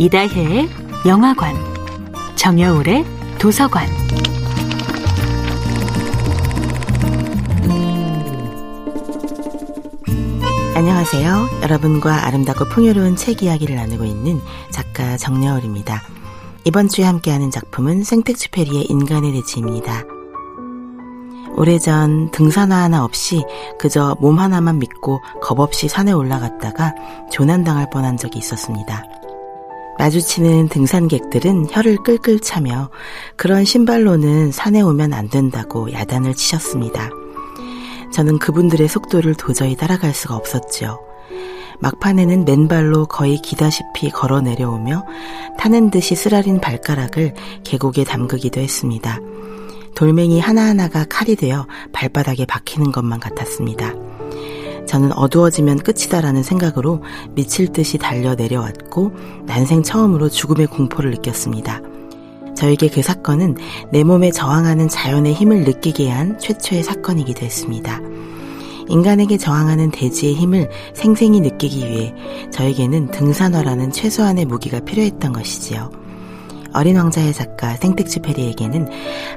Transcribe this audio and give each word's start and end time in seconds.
이다혜의 0.00 0.68
영화관, 1.06 1.56
정여울의 2.36 3.04
도서관. 3.40 3.88
안녕하세요. 10.76 11.48
여러분과 11.62 12.28
아름답고 12.28 12.66
풍요로운 12.66 13.16
책 13.16 13.42
이야기를 13.42 13.74
나누고 13.74 14.04
있는 14.04 14.40
작가 14.70 15.16
정여울입니다. 15.16 16.00
이번 16.64 16.88
주에 16.88 17.04
함께하는 17.04 17.50
작품은 17.50 18.04
생텍쥐페리의 18.04 18.84
인간의 18.84 19.32
대지입니다. 19.32 20.04
오래전 21.56 22.30
등산화 22.30 22.84
하나 22.84 23.02
없이 23.02 23.44
그저 23.80 24.16
몸 24.20 24.38
하나만 24.38 24.78
믿고 24.78 25.20
겁없이 25.42 25.88
산에 25.88 26.12
올라갔다가 26.12 26.94
조난당할 27.32 27.90
뻔한 27.90 28.16
적이 28.16 28.38
있었습니다. 28.38 29.02
마주치는 29.98 30.68
등산객들은 30.68 31.66
혀를 31.70 31.96
끌끌 32.04 32.40
차며 32.40 32.90
그런 33.36 33.64
신발로는 33.64 34.52
산에 34.52 34.80
오면 34.80 35.12
안 35.12 35.28
된다고 35.28 35.92
야단을 35.92 36.34
치셨습니다. 36.34 37.10
저는 38.12 38.38
그분들의 38.38 38.88
속도를 38.88 39.34
도저히 39.34 39.76
따라갈 39.76 40.14
수가 40.14 40.36
없었죠. 40.36 41.00
막판에는 41.80 42.44
맨발로 42.44 43.06
거의 43.06 43.40
기다시피 43.40 44.10
걸어 44.10 44.40
내려오며 44.40 45.04
타는 45.58 45.90
듯이 45.90 46.14
쓰라린 46.14 46.60
발가락을 46.60 47.34
계곡에 47.64 48.04
담그기도 48.04 48.60
했습니다. 48.60 49.20
돌멩이 49.94 50.40
하나하나가 50.40 51.04
칼이 51.04 51.34
되어 51.36 51.66
발바닥에 51.92 52.46
박히는 52.46 52.92
것만 52.92 53.20
같았습니다. 53.20 53.94
저는 54.88 55.12
어두워지면 55.12 55.80
끝이다라는 55.80 56.42
생각으로 56.42 57.02
미칠 57.34 57.68
듯이 57.68 57.98
달려 57.98 58.34
내려왔고 58.34 59.12
난생 59.44 59.82
처음으로 59.82 60.30
죽음의 60.30 60.68
공포를 60.68 61.10
느꼈습니다. 61.10 61.82
저에게 62.56 62.88
그 62.88 63.02
사건은 63.02 63.56
내 63.92 64.02
몸에 64.02 64.32
저항하는 64.32 64.88
자연의 64.88 65.34
힘을 65.34 65.64
느끼게 65.64 66.08
한 66.08 66.38
최초의 66.38 66.82
사건이기도 66.82 67.44
했습니다. 67.44 68.00
인간에게 68.88 69.36
저항하는 69.36 69.90
대지의 69.90 70.34
힘을 70.34 70.70
생생히 70.94 71.40
느끼기 71.40 71.86
위해 71.86 72.14
저에게는 72.50 73.10
등산화라는 73.10 73.92
최소한의 73.92 74.46
무기가 74.46 74.80
필요했던 74.80 75.34
것이지요. 75.34 75.90
어린 76.72 76.96
왕자의 76.96 77.34
작가 77.34 77.76
생텍쥐페리에게는 77.76 78.88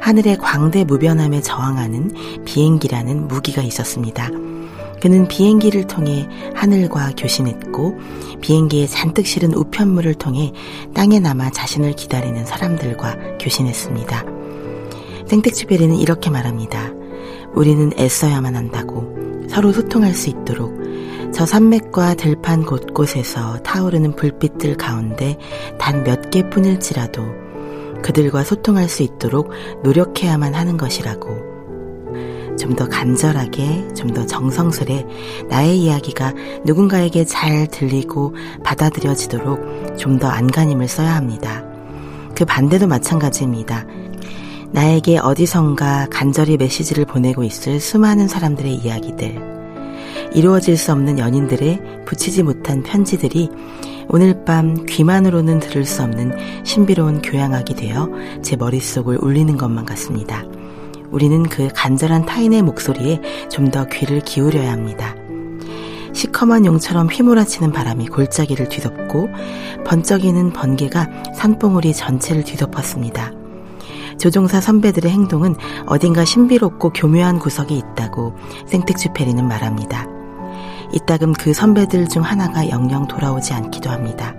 하늘의 0.00 0.38
광대 0.38 0.84
무변함에 0.84 1.40
저항하는 1.40 2.44
비행기라는 2.44 3.26
무기가 3.26 3.62
있었습니다. 3.62 4.30
그는 5.00 5.26
비행기를 5.28 5.86
통해 5.86 6.28
하늘과 6.54 7.12
교신했고 7.16 7.98
비행기에 8.40 8.86
잔뜩 8.86 9.26
실은 9.26 9.54
우편물을 9.54 10.14
통해 10.14 10.52
땅에 10.94 11.18
남아 11.18 11.50
자신을 11.50 11.92
기다리는 11.94 12.44
사람들과 12.44 13.16
교신했습니다. 13.38 14.24
생텍쥐페리는 15.26 15.96
이렇게 15.96 16.30
말합니다. 16.30 16.90
우리는 17.54 17.90
애써야만 17.98 18.56
한다고 18.56 19.16
서로 19.48 19.72
소통할 19.72 20.14
수 20.14 20.30
있도록 20.30 20.78
저 21.32 21.46
산맥과 21.46 22.14
들판 22.14 22.64
곳곳에서 22.64 23.62
타오르는 23.62 24.16
불빛들 24.16 24.76
가운데 24.76 25.38
단 25.78 26.04
몇 26.04 26.30
개뿐일지라도 26.30 27.22
그들과 28.02 28.42
소통할 28.42 28.88
수 28.88 29.02
있도록 29.02 29.50
노력해야만 29.82 30.54
하는 30.54 30.76
것이라고. 30.76 31.50
좀 32.60 32.76
더 32.76 32.86
간절하게, 32.86 33.94
좀 33.94 34.12
더 34.12 34.26
정성스레 34.26 35.06
나의 35.48 35.78
이야기가 35.78 36.34
누군가에게 36.64 37.24
잘 37.24 37.66
들리고 37.66 38.34
받아들여지도록 38.62 39.96
좀 39.96 40.18
더 40.18 40.28
안간힘을 40.28 40.86
써야 40.86 41.16
합니다. 41.16 41.64
그 42.36 42.44
반대도 42.44 42.86
마찬가지입니다. 42.86 43.86
나에게 44.72 45.18
어디선가 45.18 46.08
간절히 46.10 46.58
메시지를 46.58 47.06
보내고 47.06 47.42
있을 47.44 47.80
수많은 47.80 48.28
사람들의 48.28 48.74
이야기들. 48.74 49.40
이루어질 50.34 50.76
수 50.76 50.92
없는 50.92 51.18
연인들의 51.18 52.04
붙이지 52.04 52.42
못한 52.42 52.82
편지들이 52.82 53.48
오늘 54.08 54.44
밤 54.44 54.84
귀만으로는 54.84 55.60
들을 55.60 55.84
수 55.84 56.02
없는 56.02 56.36
신비로운 56.64 57.22
교양악이 57.22 57.74
되어 57.74 58.08
제 58.42 58.56
머릿속을 58.56 59.18
울리는 59.22 59.56
것만 59.56 59.86
같습니다. 59.86 60.44
우리는 61.10 61.42
그 61.44 61.68
간절한 61.74 62.26
타인의 62.26 62.62
목소리에 62.62 63.20
좀 63.48 63.70
더 63.70 63.86
귀를 63.86 64.20
기울여야 64.20 64.72
합니다. 64.72 65.14
시커먼 66.12 66.66
용처럼 66.66 67.06
휘몰아치는 67.08 67.72
바람이 67.72 68.08
골짜기를 68.08 68.68
뒤덮고 68.68 69.28
번쩍이는 69.86 70.52
번개가 70.52 71.08
산봉우리 71.36 71.94
전체를 71.94 72.42
뒤덮었습니다. 72.42 73.32
조종사 74.18 74.60
선배들의 74.60 75.10
행동은 75.10 75.54
어딘가 75.86 76.24
신비롭고 76.24 76.92
교묘한 76.92 77.38
구석이 77.38 77.76
있다고 77.76 78.34
생텍쥐페리는 78.66 79.46
말합니다. 79.46 80.06
이따금 80.92 81.32
그 81.32 81.54
선배들 81.54 82.08
중 82.08 82.22
하나가 82.22 82.68
영영 82.68 83.06
돌아오지 83.06 83.52
않기도 83.54 83.88
합니다. 83.88 84.34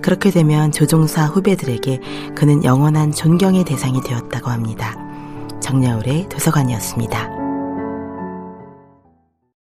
그렇게 0.00 0.30
되면 0.30 0.70
조종사 0.70 1.26
후배들에게 1.26 2.00
그는 2.36 2.64
영원한 2.64 3.12
존경의 3.12 3.64
대상이 3.64 4.00
되었다고 4.02 4.50
합니다. 4.50 5.01
정야울의 5.72 6.28
도서관이었습니다. 6.28 7.41